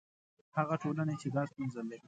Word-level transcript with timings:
هغه 0.57 0.75
ټولنې 0.83 1.15
چې 1.21 1.27
دا 1.35 1.43
ستونزې 1.51 1.81
لري. 1.89 1.99